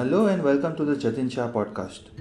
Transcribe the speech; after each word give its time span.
Hello 0.00 0.28
and 0.28 0.42
welcome 0.42 0.72
to 0.72 0.84
the 0.84 0.94
Jatin 0.98 1.28
Shah 1.28 1.48
podcast. 1.52 2.20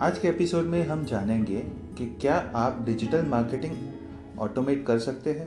आज 0.00 0.18
के 0.18 0.28
episode 0.28 0.64
में 0.64 0.86
हम 0.86 1.04
जानेंगे 1.04 1.60
कि 1.98 2.06
क्या 2.20 2.34
आप 2.54 2.78
डिजिटल 2.86 3.24
मार्केटिंग 3.26 3.72
ऑटोमेट 4.38 4.86
कर 4.86 4.98
सकते 4.98 5.30
हैं। 5.30 5.46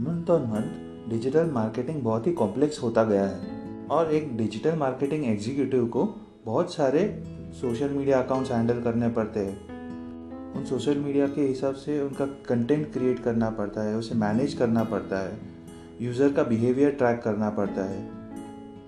Month 0.00 0.30
on 0.30 0.42
month 0.42 1.10
digital 1.10 1.50
marketing 1.50 2.02
बहुत 2.02 2.26
ही 2.26 2.32
कॉम्प्लेक्स 2.32 2.82
होता 2.82 3.04
गया 3.04 3.24
है 3.24 3.86
और 3.86 4.12
एक 4.12 4.36
डिजिटल 4.36 4.76
मार्केटिंग 4.76 5.24
एग्जीक्यूटिव 5.24 5.86
को 5.86 6.04
बहुत 6.44 6.74
सारे 6.74 7.06
सोशल 7.60 7.88
मीडिया 7.88 8.22
अकाउंट्स 8.22 8.52
हैंडल 8.52 8.82
करने 8.82 9.08
पड़ते 9.08 9.40
हैं। 9.40 10.54
उन 10.54 10.64
सोशल 10.64 10.98
मीडिया 10.98 11.26
के 11.26 11.40
हिसाब 11.40 11.74
से 11.76 12.00
उनका 12.02 12.26
कंटेंट 12.48 12.92
क्रिएट 12.92 13.22
करना 13.24 13.50
पड़ता 13.50 13.82
है, 13.82 13.96
उसे 13.96 14.14
मैनेज 14.14 14.54
करना 14.54 14.84
पड़ता 14.84 15.18
है, 15.18 15.38
यूज़र 16.00 16.32
का 16.32 16.42
बिहेवियर 16.44 16.90
ट्रैक 16.90 17.22
करना 17.22 17.50
पड़ता 17.50 17.90
है। 17.90 18.19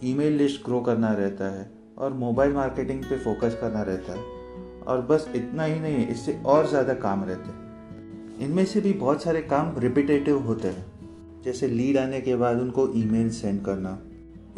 ईमेल 0.04 0.32
लिस्ट 0.32 0.64
ग्रो 0.64 0.80
करना 0.80 1.12
रहता 1.14 1.50
है 1.50 1.70
और 1.98 2.12
मोबाइल 2.12 2.52
मार्केटिंग 2.52 3.02
पे 3.04 3.18
फोकस 3.18 3.56
करना 3.60 3.82
रहता 3.82 4.12
है 4.12 4.40
और 4.82 5.06
बस 5.10 5.28
इतना 5.36 5.64
ही 5.64 5.80
नहीं, 5.80 6.06
इससे 6.06 6.40
और 6.46 6.68
ज़्यादा 6.68 6.94
काम 6.94 7.24
रहते 7.24 7.50
हैं। 7.50 8.38
इनमें 8.40 8.64
से 8.64 8.80
भी 8.80 8.92
बहुत 8.92 9.22
सारे 9.22 9.42
काम 9.42 9.74
रिपीटेटिव 9.78 10.38
होते 10.38 10.68
हैं। 10.68 11.42
जैसे 11.44 11.66
लीड 11.68 11.98
आने 11.98 12.20
के 12.20 12.36
बाद 12.36 12.60
उनको 12.60 12.88
ईमेल 12.96 13.30
सेंड 13.30 13.64
करना 13.64 13.98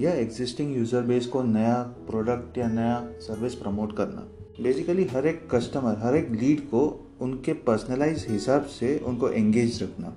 या 0.00 0.12
एग्जिस्टिंग 0.12 0.76
यूज़र 0.76 1.02
बेस 1.02 1.26
को 1.26 1.42
नया 1.42 1.74
प्रोडक्ट 2.08 2.58
या 2.58 2.68
नया 2.68 2.98
सर्विस 3.20 3.54
प्रमोट 3.54 3.96
करना। 3.96 4.28
बेसिकली 4.62 5.04
हर 5.04 5.26
एक 5.26 5.48
कस्टमर 5.52 5.98
हर 5.98 6.16
एक 6.16 6.30
लीड 6.32 6.60
को 6.70 6.82
उनके 7.20 7.52
पर्सनलाइज 7.68 8.26
हिसाब 8.28 8.64
से 8.70 8.96
उनको 8.98 9.28
एंगेज 9.28 9.82
रखना। 9.82 10.08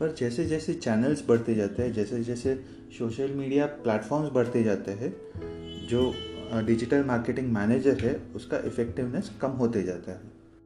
पर 0.00 0.14
जैसे 0.18 0.44
जैसे 0.44 0.74
चैनल्स 0.74 1.24
बढ़ते 1.28 1.54
जाते 1.54 1.82
हैं 1.82 1.92
जैसे 1.92 2.22
जैसे 2.24 2.54
सोशल 2.98 3.30
मीडिया 3.30 3.66
प्लेटफॉर्म्स 3.66 4.32
बढ़ते 4.32 4.62
जाते 4.62 4.90
हैं, 4.90 5.14
जो 5.86 6.14
डिजिटल 6.66 7.04
मार्केटिंग 7.04 7.52
मैनेजर 7.52 7.98
है, 7.98 8.20
उसका 8.34 8.58
इफ़ेक्टिवनेस 8.58 9.30
कम 9.40 9.50
होते 9.50 9.82
जाता 9.82 10.12
है। 10.12 10.20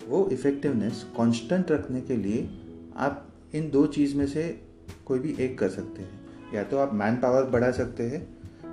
वो 0.08 0.28
इफ़ेक्टिवनेस 0.32 1.06
कांस्टेंट 1.16 1.70
रखने 1.70 2.00
के 2.00 2.16
लिए 2.16 2.48
आप 2.96 3.28
इन 3.54 3.70
दो 3.70 3.86
चीज़ 3.86 4.16
में 4.16 4.26
से 4.26 4.60
कोई 5.06 5.18
भी 5.18 5.36
एक 5.40 5.58
कर 5.58 5.68
सकते 5.68 6.02
हैं। 6.02 6.20
या 6.54 6.64
तो 6.64 6.78
आप 6.78 6.94
मैन 6.94 7.16
पावर 7.16 7.44
बढ़ा 7.44 7.70
सकते 7.70 8.02
हैं, 8.02 8.26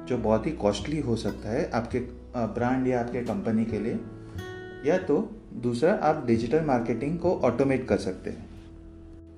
जो 0.06 0.18
बहुत 0.18 0.47
ही 0.47 0.52
कॉस्टली 0.52 1.00
हो 1.00 1.16
सकता 1.16 1.50
है 1.50 1.70
आपके 1.72 2.00
ब्रांड 2.38 2.88
या 2.88 3.00
आपके 3.00 3.22
कंपनी 3.22 3.66
के 3.66 3.80
लिए, 3.80 4.00
या 4.86 4.97
तो 4.97 5.42
दूसरा 5.53 5.94
आप 5.94 6.25
डिजिटल 6.25 6.62
मार्केटिंग 6.62 7.20
को 7.20 7.40
ऑटोमेट 7.40 7.88
कर 7.88 7.97
सकते 7.97 8.30
हैं। 8.30 8.50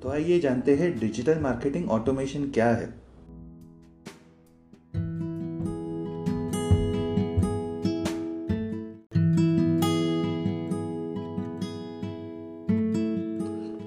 तो 0.02 0.10
आइए 0.10 0.40
जानते 0.40 0.76
हैं 0.76 1.00
डिजिटल 1.00 1.40
मार्केटिंग 1.40 1.90
ऑटोमेशन 1.90 2.50
क्या 2.50 2.70
है। 2.70 3.03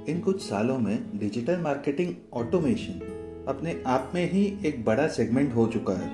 इन 0.09 0.21
कुछ 0.21 0.43
सालों 0.43 0.79
में 0.79 1.19
डिजिटल 1.19 1.61
मार्केटिंग 1.61 2.13
ऑटोमेशन 2.33 3.01
अपने 3.49 3.83
आप 3.87 4.13
में 4.15 4.31
ही 4.33 4.43
एक 4.67 4.85
बड़ा 4.85 5.07
सेगमेंट 5.09 5.55
हो 5.55 5.67
चुका 5.67 5.93
है। 5.93 6.11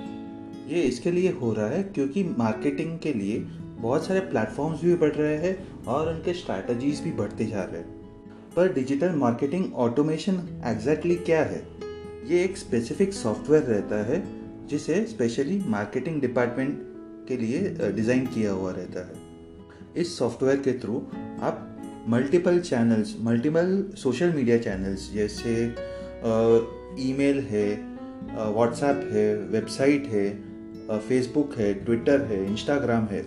ये 0.68 0.82
इसके 0.82 1.10
लिए 1.10 1.30
हो 1.32 1.52
रहा 1.52 1.66
है 1.66 1.82
क्योंकि 1.84 2.22
मार्केटिंग 2.38 2.98
के 2.98 3.12
लिए 3.12 3.38
बहुत 3.80 4.06
सारे 4.06 4.20
प्लेटफॉर्म्स 4.20 4.82
भी 4.84 4.94
बढ़ 4.94 5.12
रहे 5.12 5.36
हैं 5.36 5.84
और 5.84 6.08
उनके 6.08 6.34
स्ट्रैटेजीज 6.34 7.00
भी 7.00 7.12
बढ़ते 7.12 7.46
जा 7.46 7.62
रहे 7.62 7.80
हैं। 7.80 8.00
पर 8.56 8.72
डिजिटल 8.72 9.14
मार्केटिंग 9.16 9.74
ऑटोमेशन 9.74 10.40
एग्जैक्टली 10.66 11.16
क्या 11.16 11.42
है? 11.42 11.62
ये 12.26 12.42
एक 12.44 12.56
स्पेसिफिक 12.56 13.12
सॉफ्टवेयर 13.12 13.62
रहता 13.62 14.04
है, 14.04 14.22
जिसे 14.68 15.04
स्पेशली 15.06 15.58
मार्केटिंग 15.66 16.20
डिपार्टमेंट 16.20 16.78
के 17.28 17.36
लिए 17.36 17.92
डिज़ाइन 17.92 18.26
किया 18.26 18.52
हुआ 18.52 18.72
रहता 18.72 19.00
है। 19.00 19.20
इस 19.96 20.16
सॉफ्टवेयर 20.18 20.60
के 20.60 20.72
थ्रू 20.72 21.02
आप 21.40 21.68
multiple 22.08 22.58
channels 22.60 23.14
multiple 23.20 23.84
social 23.96 24.32
media 24.32 24.56
channels 24.58 25.12
जैसे 25.14 25.52
ईमेल 27.00 27.38
है 27.40 27.66
व्हाट्सएप 28.52 29.08
है 29.12 29.36
वेबसाइट 29.36 30.06
है 30.06 30.98
फेसबुक 30.98 31.54
है 31.58 31.72
ट्विटर 31.74 32.22
है 32.22 32.44
इंस्टाग्राम 32.46 33.04
है 33.04 33.22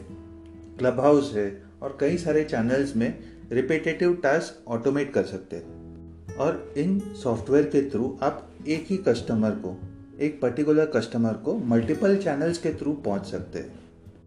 क्लब 0.80 1.00
हाउस 1.00 1.32
है 1.36 1.46
और 1.82 1.98
कई 2.00 2.18
सारे 2.18 2.44
चैनल्स 2.44 2.96
में 2.96 3.08
रिपीटेटिव 3.52 4.14
टास्क 4.14 4.68
ऑटोमेट 4.70 5.14
कर 5.14 5.24
सकते 5.24 5.56
हैं। 5.56 6.36
और 6.36 6.74
इन 6.78 7.00
सॉफ्टवेयर 7.24 7.66
के 7.66 7.90
थ्रू 7.90 8.18
आप 8.22 8.48
एक 8.68 8.86
ही 8.90 8.98
कस्टमर 8.98 9.52
को, 9.66 9.78
एक 10.20 10.40
पर्टिकुलर 10.42 10.86
कस्टमर 10.86 11.34
को 11.46 11.58
मल्टीपल 11.66 12.18
चैनल्स 12.18 12.58
के 12.58 12.74
थ्रू 12.74 12.94
पहुँच 13.06 13.26
सकते 13.26 13.60
हैं। 13.60 13.80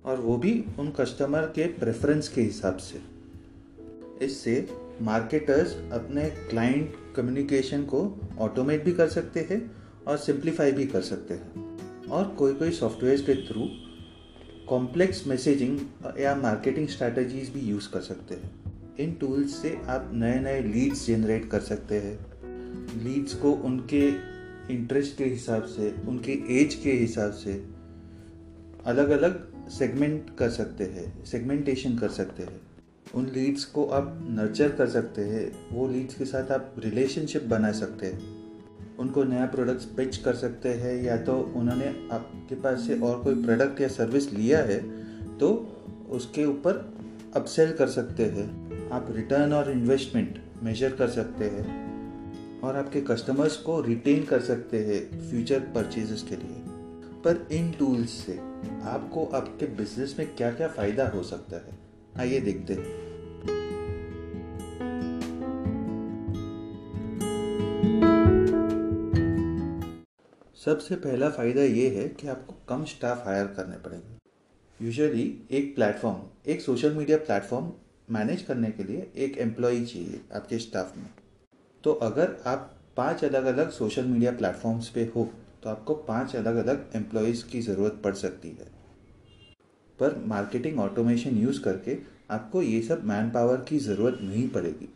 और 0.04 0.20
वो 0.20 0.36
भी 0.36 0.64
उन 0.78 0.90
कस्टमर 1.00 1.52
के 1.54 1.66
प्रेफरेंस 1.66 2.28
के 2.28 2.40
हिसाब 2.40 2.76
से। 2.76 3.17
इससे 4.22 4.68
मार्केटर्स 5.02 5.92
अपने 5.92 6.30
क्लाइंट 6.30 6.94
कम्युनिकेशन 7.16 7.82
को 7.82 8.20
ऑटोमेट 8.38 8.84
भी 8.84 8.92
कर 8.92 9.08
सकते 9.08 9.40
हैं 9.40 9.76
और 10.08 10.16
सिंप्लीफाई 10.16 10.72
भी 10.72 10.86
कर 10.86 11.00
सकते 11.00 11.34
हैं। 11.34 11.68
और 12.06 12.28
कोई 12.28 12.54
कोई 12.54 12.70
सॉफ्टवेयर 12.70 13.20
के 13.20 13.34
थ्रू 13.34 13.68
कॉम्प्लेक्स 14.68 15.26
मैसेजिंग 15.26 15.80
या 16.20 16.34
मार्केटिंग 16.34 16.88
स्ट्रैटेजीज 16.88 17.48
भी 17.48 17.60
यूज़ 17.60 17.90
कर 17.90 18.00
सकते 18.00 18.34
हैं। 18.34 18.50
इन 18.98 19.12
टूल्स 19.12 19.62
से 19.62 19.78
आप 19.86 20.10
नए 20.14 20.40
नए 20.40 20.62
लीड्स 20.62 21.06
जनरेट 21.06 21.50
कर 21.50 21.60
सकते 21.60 21.94
हैं। 21.94 22.18
लीड्स 23.04 23.34
को 23.34 23.52
उनके 23.52 24.08
इंटरेस्ट 24.74 25.16
के 25.16 25.24
हिसाब 25.24 25.62
से, 25.64 25.94
उनके 26.08 26.32
एज 26.60 26.74
के 26.74 26.92
हिसाब 26.92 27.32
से 27.32 27.64
अलग 28.86 29.08
अलग 29.08 29.48
सेगमेंट 29.68 30.36
कर 30.38 30.50
सकते 30.50 30.84
हैं 30.84 31.24
सेगमेंटेशन 31.24 31.98
कर 31.98 32.08
सकते 32.08 32.42
हैं। 32.42 32.67
उन 33.14 33.26
लीड्स 33.26 33.64
को 33.64 33.84
आप 33.86 34.18
नर्चर 34.30 34.72
कर 34.72 34.88
सकते 34.88 35.22
हैं, 35.22 35.52
वो 35.72 35.88
लीड्स 35.88 36.14
के 36.14 36.24
साथ 36.24 36.50
आप 36.52 36.74
रिलेशनशिप 36.78 37.44
बना 37.44 37.72
सकते 37.72 38.06
हैं। 38.06 38.36
उनको 38.98 39.24
नया 39.24 39.46
प्रोडक्ट्स 39.46 39.84
पिच 39.96 40.16
कर 40.16 40.34
सकते 40.34 40.68
हैं, 40.68 40.94
या 41.04 41.16
तो 41.16 41.38
उन्होंने 41.56 41.88
आपके 42.12 42.54
पास 42.54 42.86
से 42.86 42.98
और 43.00 43.22
कोई 43.24 43.42
प्रोडक्ट 43.44 43.80
या 43.80 43.88
सर्विस 43.88 44.32
लिया 44.32 44.58
है 44.62 44.78
तो 45.38 45.48
उसके 46.10 46.44
ऊपर 46.44 46.84
अपसेल 47.36 47.72
कर 47.72 47.88
सकते 47.88 48.24
हैं। 48.26 48.90
आप 48.90 49.06
रिटर्न 49.10 49.52
और 49.52 49.70
इन्वेस्टमेंट 49.70 50.40
मेजर 50.62 50.92
कर 50.92 51.08
सकते 51.10 51.44
हैं, 51.44 52.60
और 52.60 52.76
आपके 52.76 53.00
कस्टमर्स 53.00 53.56
को 53.56 53.80
रिटेन 53.80 54.24
कर 54.24 54.40
सकते 54.42 54.84
हैं 54.84 55.30
फ्यूचर 55.30 55.60
परचेजेस 55.74 56.22
के 56.22 56.36
लिए। 56.36 56.62
पर 57.24 57.46
इन 57.52 57.70
टूल्स 57.70 58.10
से 58.26 58.38
आपको 58.86 59.24
आपके 59.34 59.66
बिज़नेस 59.76 60.16
में 60.18 60.34
क्या 60.36 60.50
क्या 60.50 60.68
फ़ायदा 60.68 61.08
हो 61.08 61.22
सकता 61.22 61.56
है? 61.56 61.87
आइए 62.20 62.40
देखते 62.40 62.74
हैं। 62.74 62.96
सबसे 70.56 70.96
पहला 70.96 71.28
फ़ायदा 71.30 71.62
ये 71.62 71.88
है 71.90 72.08
कि 72.10 72.28
आपको 72.28 72.54
कम 72.68 72.84
स्टाफ 72.84 73.26
हायर 73.26 73.46
करने 73.56 73.76
पड़ेंगे। 73.78 74.86
यूजुअली 74.86 75.22
एक 75.50 75.74
प्लेटफॉर्म 75.74 76.50
एक 76.50 76.60
सोशल 76.60 76.94
मीडिया 76.94 77.18
प्लेटफॉर्म 77.18 77.70
मैनेज 78.10 78.42
करने 78.42 78.70
के 78.70 78.84
लिए 78.84 79.10
एक 79.16 79.38
एम्प्लॉई 79.38 79.84
चाहिए 79.84 80.20
आपके 80.36 80.58
स्टाफ 80.58 80.96
में। 80.96 81.08
तो 81.84 81.92
अगर 81.92 82.36
आप 82.46 82.70
पाँच 82.96 83.24
अलग 83.24 83.44
अलग 83.46 83.70
सोशल 83.70 84.04
मीडिया 84.04 84.32
प्लेटफॉर्म्स 84.32 84.88
पे 84.88 85.04
हो 85.16 85.28
तो 85.62 85.70
आपको 85.70 85.94
पाँच 86.08 86.34
अलग 86.36 86.56
अलग 86.56 86.90
एम्प्लॉयज़ 86.96 87.44
की 87.46 87.60
ज़रूरत 87.60 88.00
पड़ 88.04 88.14
सकती 88.16 88.48
है। 88.50 88.77
पर 90.00 90.22
मार्केटिंग 90.26 90.78
ऑटोमेशन 90.80 91.36
यूज़ 91.36 91.60
करके 91.62 91.96
आपको 92.30 92.62
ये 92.62 92.80
सब 92.82 93.04
मैन 93.04 93.30
पावर 93.30 93.64
की 93.68 93.78
ज़रूरत 93.80 94.18
नहीं 94.22 94.48
पड़ेगी। 94.48 94.88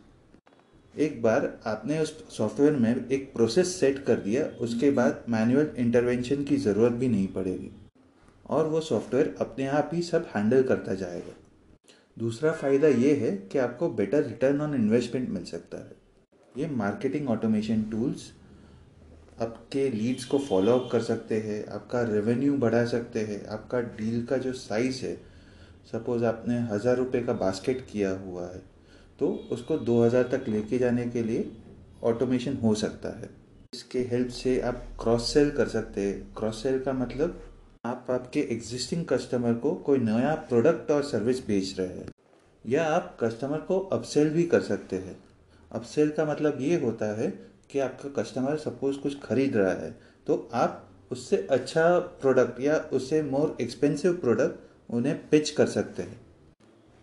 एक 0.95 1.21
बार 1.21 1.47
आपने 1.67 1.99
उस 1.99 2.11
सॉफ्टवेयर 2.29 2.75
में 2.75 3.07
एक 3.07 3.31
प्रोसेस 3.33 3.75
सेट 3.75 4.03
कर 4.05 4.15
दिया, 4.17 4.43
उसके 4.61 4.91
बाद 4.91 5.23
मैनुअल 5.29 5.69
इंटरवेंशन 5.77 6.43
की 6.43 6.57
ज़रूरत 6.57 6.91
भी 6.93 7.07
नहीं 7.07 7.27
पड़ेगी 7.29 7.71
और 8.49 8.67
वो 8.67 8.81
सॉफ्टवेयर 8.81 9.35
अपने 9.41 9.67
आप 9.69 9.89
ही 9.93 10.01
सब 10.01 10.27
हैंडल 10.35 10.63
करता 10.63 10.93
जाएगा। 10.95 11.33
दूसरा 12.17 12.51
फ़ायदा 12.51 12.87
ये 12.87 13.13
है 13.15 13.31
कि 13.51 13.57
आपको 13.59 13.89
बेटर 13.91 14.23
रिटर्न 14.23 14.61
ऑन 14.61 14.75
इन्वेस्टमेंट 14.75 15.29
मिल 15.29 15.43
सकता 15.45 15.77
है। 15.79 15.95
ये 16.55 16.67
मार्केटिंग 16.75 17.29
ऑटोमेशन 17.29 17.83
टूल्स 17.91 18.31
आपके 19.37 19.89
लीड्स 19.91 20.25
को 20.25 20.37
फॉलो 20.39 20.71
अप 20.71 20.89
कर 20.91 21.01
सकते 21.01 21.39
हैं, 21.39 21.65
आपका 21.67 22.01
रेवेन्यू 22.03 22.57
बढ़ा 22.57 22.83
सकते 22.87 23.19
हैं, 23.21 23.45
आपका 23.47 23.79
डील 23.81 24.25
का 24.25 24.37
जो 24.37 24.53
साइज़ 24.53 25.05
है 25.05 25.15
सपोज़ 25.91 26.25
आपने 26.25 26.59
हज़ार 26.67 26.97
रुपये 26.97 27.21
का 27.21 27.33
बास्केट 27.35 27.85
किया 27.91 28.11
हुआ 28.19 28.45
है 28.45 28.61
तो 29.19 29.27
उसको 29.51 29.77
दो 29.79 30.03
हज़ार 30.03 30.23
तक 30.29 30.47
लेके 30.49 30.77
जाने 30.79 31.07
के 31.07 31.23
लिए 31.23 31.49
ऑटोमेशन 32.03 32.57
हो 32.57 32.73
सकता 32.75 33.09
है। 33.19 33.29
इसके 33.73 33.99
हेल्प 34.11 34.29
से 34.31 34.59
आप 34.61 34.83
क्रॉस 35.01 35.33
सेल 35.33 35.49
कर 35.51 35.67
सकते 35.69 36.01
हैं। 36.01 36.33
क्रॉस 36.37 36.61
सेल 36.63 36.79
का 36.79 36.93
मतलब 36.93 37.41
आप 37.85 38.07
आपके 38.11 38.39
एग्जिस्टिंग 38.51 39.05
कस्टमर 39.05 39.53
को 39.55 39.73
कोई 39.85 39.99
नया 39.99 40.33
प्रोडक्ट 40.49 40.91
और 40.91 41.03
सर्विस 41.03 41.45
बेच 41.47 41.75
रहे 41.79 41.87
हैं, 41.87 42.09
या 42.65 42.85
आप 42.85 43.17
कस्टमर 43.21 43.57
को 43.59 43.79
अपसेल 43.93 44.29
भी 44.29 44.43
कर 44.45 44.61
सकते 44.63 44.95
हैं। 44.97 45.15
अपसेल 45.71 46.09
का 46.09 46.25
मतलब 46.25 46.61
ये 46.61 46.79
होता 46.79 47.05
है 47.15 47.27
कि 47.73 47.79
आपका 47.79 48.09
कस्टमर 48.21 48.57
सपोज़ 48.59 48.97
कुछ 48.97 49.19
खरीद 49.21 49.55
रहा 49.57 49.73
है 49.73 49.95
तो 50.27 50.35
आप 50.53 50.89
उससे 51.11 51.37
अच्छा 51.51 51.87
प्रोडक्ट 52.21 52.59
या 52.61 52.77
उससे 52.93 53.21
मोर 53.23 53.55
एक्सपेंसिव 53.61 54.13
प्रोडक्ट 54.17 54.91
उन्हें 54.93 55.15
पिच 55.29 55.49
कर 55.49 55.67
सकते 55.67 56.03
हैं। 56.03 56.19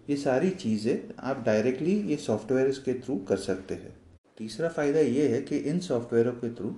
ये 0.06 0.16
सारी 0.16 0.50
चीज़ें 0.50 1.14
आप 1.20 1.42
डायरेक्टली 1.46 1.94
ये 2.02 2.16
सॉफ्टवेयर 2.18 2.70
के 2.84 2.94
थ्रू 3.00 3.16
कर 3.28 3.36
सकते 3.38 3.74
हैं। 3.74 3.94
तीसरा 4.38 4.68
फ़ायदा 4.68 5.00
ये 5.00 5.28
है 5.28 5.40
कि 5.42 5.56
इन 5.56 5.78
सॉफ्टवेयरों 5.80 6.32
के 6.34 6.50
थ्रू 6.54 6.74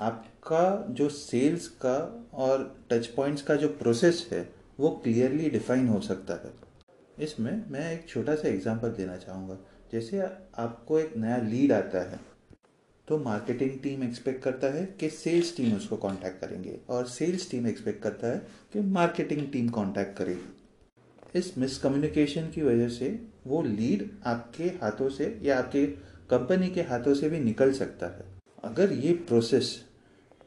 आपका 0.00 0.86
जो 0.90 1.08
सेल्स 1.08 1.66
का 1.84 1.96
और 2.34 2.64
टच 2.90 3.06
पॉइंट्स 3.06 3.42
का 3.42 3.56
जो 3.56 3.68
प्रोसेस 3.74 4.28
है, 4.32 4.48
वो 4.80 4.90
क्लियरली 5.04 5.50
डिफाइन 5.50 5.88
हो 5.88 6.00
सकता 6.00 6.34
है। 6.36 6.52
इसमें 7.18 7.64
मैं 7.70 7.92
एक 7.92 8.08
छोटा 8.08 8.34
सा 8.34 8.48
एग्जांपल 8.48 8.90
देना 8.92 9.16
चाहूँगा। 9.16 9.56
जैसे 9.92 10.20
आपको 10.20 10.98
एक 10.98 11.16
नया 11.16 11.36
लीड 11.42 11.72
आता 11.72 12.00
है 12.10 12.20
तो 13.08 13.18
मार्केटिंग 13.18 13.70
टीम 13.82 14.02
एक्सपेक्ट 14.02 14.42
करता 14.42 14.66
है 14.66 14.84
कि 15.00 15.08
सेल्स 15.10 15.56
टीम 15.56 15.76
उसको 15.76 15.96
कांटेक्ट 15.96 16.40
करेंगे 16.40 16.78
और 16.90 17.06
सेल्स 17.06 17.50
टीम 17.50 17.66
एक्सपेक्ट 17.66 18.02
करता 18.02 18.28
है 18.28 18.38
कि 18.72 18.80
मार्केटिंग 18.90 19.46
टीम 19.52 19.68
कांटेक्ट 19.68 20.16
करेगी। 20.18 21.38
इस 21.38 21.52
मिसकम्युनिकेशन 21.58 22.48
की 22.54 22.62
वजह 22.62 22.88
से 22.88 23.18
वो 23.46 23.62
लीड 23.62 24.08
आपके 24.26 24.64
हाथों 24.82 25.08
से 25.08 25.38
या 25.42 25.58
आपके 25.58 25.84
कंपनी 26.30 26.68
के 26.68 26.82
हाथों 26.82 27.14
से 27.14 27.28
भी 27.30 27.40
निकल 27.40 27.72
सकता 27.72 28.06
है। 28.08 28.24
अगर 28.64 28.92
ये 28.94 29.12
प्रोसेस 29.28 29.74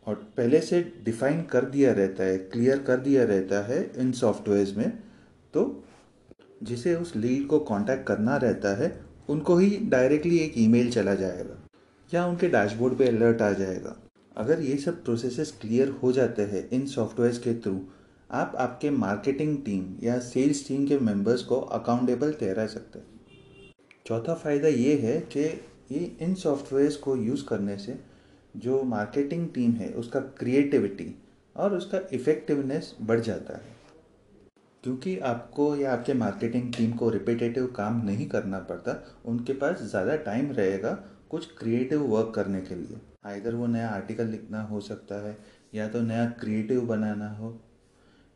और 0.08 0.16
पहले 0.38 0.60
से 0.62 0.82
डिफाइन 1.06 1.42
कर 1.44 1.66
दिया 1.68 1.92
रहता 1.94 2.24
है 2.24 2.38
क्लियर 2.38 2.80
कर 2.84 2.98
दिया 3.00 3.24
रहता 3.24 3.66
है 3.66 3.82
इन 3.98 4.12
सॉफ्टवेयर्स 4.14 4.76
में 4.78 4.90
तो 5.54 5.64
जिसे 6.64 6.96
उस 6.96 7.16
लीड 7.16 7.46
को 7.48 7.60
कांटेक्ट 7.62 8.06
करना 8.08 8.38
रहता 8.38 8.76
है, 8.78 8.92
उनको 9.30 9.58
ही 9.58 9.78
डायरेक्टली 9.84 10.38
एक 10.38 10.54
ईमेल 10.58 10.92
चला 10.92 11.14
जाएगा। 11.16 11.56
या 12.12 12.26
उनके 12.26 12.48
डैशबोर्ड 12.48 12.98
पे 12.98 13.08
अलर्ट 13.08 13.42
आ 13.42 13.52
जाएगा? 13.52 13.96
अगर 14.38 14.62
ये 14.62 14.78
सब 14.78 15.04
प्रोसेसेस 15.04 15.52
क्लियर 15.62 15.90
हो 16.04 16.12
जाते 16.12 16.42
हैं 16.42 16.68
इन 16.70 16.86
सॉफ्टवेयर्स 16.88 17.38
के 17.38 17.54
थ्रू 17.54 17.80
आप 18.30 18.56
आपके 18.56 18.90
मार्केटिंग 18.90 19.58
टीम 19.66 19.86
या 20.04 20.18
सेल्स 20.20 20.68
टीम 20.68 20.86
के 20.88 20.98
मेंबर्स 21.00 21.44
को 21.44 21.60
अकाउंटेबल 21.60 22.34
ठहरा 22.34 22.66
सकते 22.68 23.00
हैं। 23.00 23.06
चौथा 24.06 24.34
फ़ायदा 24.34 24.68
ये 24.68 24.96
है 24.98 25.20
कि 25.28 25.44
ये 25.92 26.00
इन 26.22 26.34
सॉफ्टवेयर्स 26.36 26.96
को 26.96 27.16
यूज़ 27.16 27.46
करने 27.46 27.78
से 27.78 28.00
जो 28.58 28.82
मार्केटिंग 28.84 29.48
टीम 29.50 29.72
है, 29.72 29.90
उसका 29.90 30.20
क्रिएटिविटी 30.20 31.14
और 31.56 31.74
उसका 31.74 32.00
इफ़ेक्टिवनेस 32.14 32.96
बढ़ 33.02 33.20
जाता 33.20 33.58
है। 33.58 33.78
क्योंकि 34.84 35.18
आपको 35.20 35.76
या 35.76 35.94
आपके 35.94 36.14
मार्केटिंग 36.14 36.74
टीम 36.74 36.92
को 36.92 37.10
रिपीटेटिव 37.10 37.66
काम 37.68 38.02
नहीं 38.06 38.28
करना 38.30 38.60
पड़ता, 38.60 38.96
उनके 39.26 39.54
पास 39.54 39.82
ज़्यादा 39.82 40.16
टाइम 40.16 40.52
रहेगा 40.52 40.98
कुछ 41.32 41.46
क्रिएटिव 41.58 42.02
वर्क 42.08 42.32
करने 42.36 42.62
के 42.62 42.76
लिए। 42.76 43.00
आइधर 43.26 43.56
वो 43.56 43.68
नया 43.68 43.90
आर्टिकल 43.90 44.28
लिखना 44.28 44.62
हो 44.64 44.80
सकता 44.82 45.16
है, 45.26 45.38
या 45.76 45.88
तो 45.90 46.02
नया 46.02 46.26
क्रिएटिव 46.40 46.82
बनाना 46.86 47.30
हो, 47.32 47.60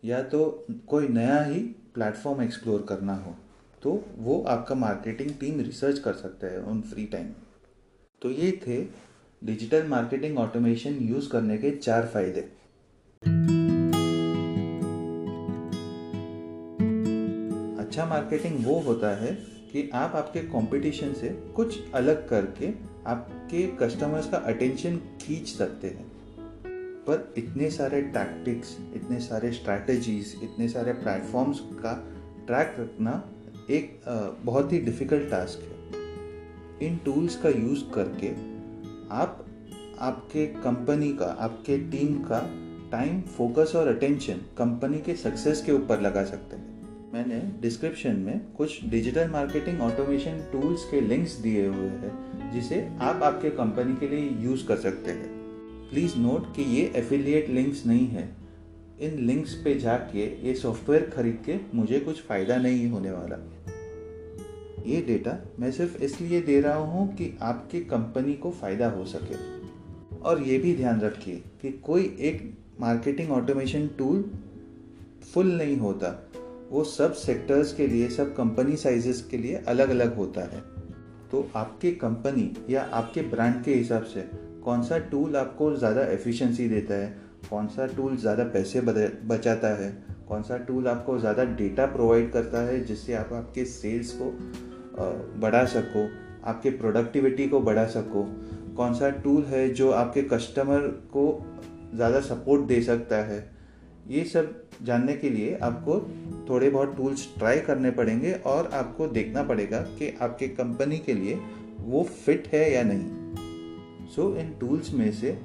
या 0.04 0.22
तो 0.24 0.66
कोई 0.88 1.07
नया 1.10 1.42
ही 1.44 1.60
प्लेटफॉर्म 1.95 2.42
एक्सप्लोर 2.42 2.86
करना 2.90 3.16
हो 3.16 3.36
तो 3.81 3.94
वो 4.18 4.42
आपका 4.50 4.75
मार्केटिंग 4.75 5.30
टीम 5.40 5.60
रिसर्च 5.60 6.00
कर 6.00 6.13
सकता 6.13 6.48
है 6.48 6.62
उन 6.62 6.81
फ्री 6.84 7.06
टाइम 7.06 7.28
तो 8.22 8.31
ये 8.31 8.51
थे 8.68 8.84
डिजिटल 9.42 9.88
मार्केटिंग 9.88 10.38
ऑटोमेशन 10.40 10.98
यूज़ 11.04 11.30
करने 11.30 11.57
के 11.57 11.72
चार 11.72 12.06
फ़ायदे। 12.07 12.42
अच्छा 17.80 18.06
मार्केटिंग 18.06 18.66
वो 18.66 18.80
होता 18.81 19.16
है 19.16 19.34
कि 19.74 19.90
आप 19.94 20.16
आपके 20.16 20.40
कंपटीशन 20.40 21.14
से 21.14 21.30
कुछ 21.56 21.92
अलग 21.94 22.28
करके 22.30 22.72
आपके 23.08 23.68
कस्टमर्स 23.68 24.30
का 24.30 24.38
अटेंशन 24.38 24.98
खींच 25.22 25.48
सकते 25.48 25.88
हैं। 25.88 26.12
पर 27.08 27.34
इतने 27.38 27.70
सारे 27.70 28.02
टैक्टिक्स 28.02 28.78
इतने 28.96 29.20
सारे 29.20 29.52
स्ट्रैटेजीज 29.52 30.36
इतने 30.44 30.68
सारे 30.68 30.94
प्लेटफॉर्म्स 30.94 31.60
का 31.62 31.94
ट्रैक 32.48 32.75
रखना 32.80 33.24
एक 33.70 34.02
बहुत 34.44 34.74
ही 34.74 34.80
डिफ़िकल्ट 34.80 35.30
टास्क 35.31 35.64
है। 35.64 36.88
इन 36.88 36.98
टूल्स 37.06 37.42
का 37.42 37.50
यूज़ 37.50 37.84
करके 37.94 38.31
आप 39.12 39.46
आपके 40.00 40.46
कंपनी 40.48 41.14
का, 41.14 41.26
आपके 41.26 41.78
टीम 41.78 42.16
का 42.22 42.40
टाइम 42.92 43.22
फोकस 43.22 43.74
और 43.76 43.88
अटेंशन 43.88 44.42
कंपनी 44.58 45.00
के 45.00 45.16
सक्सेस 45.16 45.64
के 45.66 45.72
ऊपर 45.72 46.02
लगा 46.02 46.24
सकते 46.24 46.56
हैं। 46.56 46.73
मैंने 47.13 47.39
डिस्क्रिप्शन 47.62 48.15
में 48.15 48.39
कुछ 48.54 48.86
डिजिटल 48.86 49.27
मार्केटिंग 49.30 49.81
ऑटोमेशन 49.81 50.38
टूल्स 50.51 50.83
के 50.92 51.01
लिंक्स 51.01 51.31
दिए 51.31 51.68
हुए 51.68 51.88
हैं, 51.88 52.51
जिसे 52.54 52.89
आप 53.01 53.24
आपके 53.24 53.50
कंपनी 53.50 53.95
के 53.95 54.07
लिए 54.07 54.30
यूज़ 54.39 54.65
कर 54.68 54.77
सकते 54.77 55.12
हैं। 55.12 55.27
प्लीज़ 55.89 56.18
नोट 56.18 56.56
कि 56.56 56.62
ये 56.62 56.94
एफिलिएट 56.95 57.50
लिंक्स 57.50 57.86
नहीं 57.86 58.07
है। 58.07 58.36
इन 59.01 59.19
लिंक्स 59.19 59.54
पे 59.54 59.75
जाके 59.75 60.48
ये 60.48 60.56
सॉफ्टवेयर 60.56 61.10
खरीद 61.15 61.44
के 61.45 61.57
मुझे 61.77 62.00
कुछ 62.00 62.21
फ़ायदा 62.21 62.57
नहीं 62.57 62.89
होने 62.89 63.12
वाला। 63.12 63.38
ये 64.86 65.01
डेटा 65.01 65.38
मैं 65.59 65.71
सिर्फ़ 65.71 66.04
इसलिए 66.04 66.42
दे 66.42 66.62
रहा 66.62 66.75
हूँ 66.75 67.16
कि 67.16 67.38
आपके 67.42 67.80
कंपनी 67.80 68.33
को 68.33 68.51
फ़ायदा 68.51 68.89
हो 68.89 69.06
सके। 69.06 69.36
और 70.19 70.42
ये 70.42 70.57
भी 70.57 70.75
ध्यान 70.75 71.01
रखिए 71.01 71.36
कि 71.36 71.71
कोई 71.71 72.18
एक 72.19 72.57
मार्केटिंग 72.80 73.31
ऑटोमेशन 73.31 73.88
टूल 73.88 74.31
फुल 75.33 75.48
नहीं 75.48 75.77
होता। 75.77 76.32
वो 76.74 76.84
सब 76.84 77.14
सेक्टर्स 77.14 77.74
के 77.74 77.88
लिए, 77.88 78.08
सब 78.10 78.36
कंपनी 78.36 78.75
साइजेस 78.78 79.22
के 79.31 79.38
लिए 79.38 79.56
अलग 79.68 79.90
अलग 79.90 80.16
होता 80.18 80.42
है। 80.44 80.62
तो 81.31 81.48
आपके 81.56 81.92
कंपनी 81.94 82.52
या 82.70 82.81
आपके 82.94 83.22
ब्रांड 83.22 83.64
के 83.64 83.74
हिसाब 83.74 84.04
से 84.04 84.22
कौन 84.64 84.84
सा 84.84 84.98
टूल 85.12 85.36
आपको 85.36 85.74
ज़्यादा 85.75 86.02
एफिशिएंसी 86.04 86.68
देता 86.70 86.94
है? 86.94 87.16
कौन 87.50 87.68
सा 87.68 87.86
टूल 87.88 88.16
ज़्यादा 88.18 88.44
पैसे 88.46 88.81
बचाता 88.81 89.74
है? 89.75 89.92
कौन 90.28 90.42
सा 90.42 90.58
टूल 90.58 90.88
आपको 90.88 91.18
ज़्यादा 91.20 91.44
डेटा 91.54 91.86
प्रोवाइड 91.86 92.31
करता 92.31 92.62
है 92.62 92.84
जिससे 92.86 93.14
आप 93.14 93.34
आपके 93.34 93.66
सेल्स 93.66 94.12
को 94.12 94.31
बढ़ा 95.42 95.64
सको, 95.66 96.08
आपके 96.46 96.69
प्रोडक्टिविटी 96.72 97.48
को 97.48 97.60
बढ़ा 97.62 97.86
सको? 97.88 98.24
कौन 98.76 98.94
सा 98.94 99.10
टूल 99.24 99.44
है 99.44 99.68
जो 99.74 99.92
आपके 99.92 100.22
कस्टमर 100.28 100.88
को 101.14 101.26
ज़्यादा 101.96 102.19
सपोर्ट 102.22 102.68
दे 102.68 102.81
सकता 102.81 103.24
है? 103.26 103.44
ये 104.08 104.24
सब 104.26 104.54
जानने 104.84 105.14
के 105.14 105.30
लिए 105.30 105.58
आपको 105.64 106.00
थोड़े 106.50 106.69
बहुत 106.69 106.95
टूल्स 106.98 107.28
ट्राई 107.38 107.60
करने 107.60 107.92
पड़ेंगे 107.92 108.31
और 108.45 108.69
आपको 108.74 109.07
देखना 109.07 109.44
पड़ेगा 109.44 109.80
कि 109.98 110.18
आपके 110.22 110.48
कंपनी 110.48 110.98
के 110.98 111.13
लिए 111.13 111.40
वो 111.80 112.04
फिट 112.04 112.48
है 112.48 112.72
या 112.74 112.84
नहीं। 112.84 114.07
सो 114.07 114.30
so, 114.31 114.38
इन 114.38 114.54
टूल्स 114.60 114.94
में 114.94 115.12
से 115.12 115.38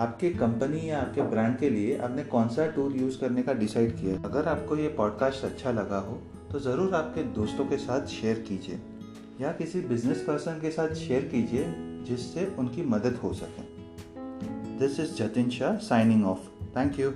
आपके 0.00 0.30
कंपनी 0.30 0.88
या 0.90 1.00
आपके 1.00 1.22
ब्रांड 1.22 1.56
के 1.58 1.70
लिए 1.70 1.96
आपने 1.98 2.24
कौन 2.24 2.48
सा 2.48 2.66
टूल 2.66 2.96
यूज़ 2.96 3.18
करने 3.20 3.42
का 3.42 3.52
डिसाइड 3.54 3.94
किया 3.96 4.16
अगर 4.24 4.48
आपको 4.48 4.76
ये 4.76 4.88
पॉडकास्ट 4.88 5.44
अच्छा 5.44 5.70
लगा 5.72 5.98
हो 5.98 6.20
तो 6.52 6.58
ज़रूर 6.58 6.94
आपके 6.94 7.22
दोस्तों 7.34 7.66
के 7.66 7.76
साथ 7.76 8.06
शेयर 8.06 8.44
कीजिए 8.48 8.80
या 9.40 9.52
किसी 9.52 9.80
बिज़नेस 9.80 10.24
पर्सन 10.26 10.60
के 10.60 10.70
साथ 10.70 10.94
शेयर 10.96 11.28
कीजिए 11.34 11.64
जिससे 12.08 12.46
उनकी 12.58 12.82
मदद 12.86 13.20
हो 13.22 13.32
सके। 13.32 13.62
This 14.78 15.00
is 15.00 15.14
Jatin 15.14 15.50
Shah 15.50 15.76
signing 15.84 16.26
off 16.26 16.48
thank 16.76 17.00
you 17.00 17.10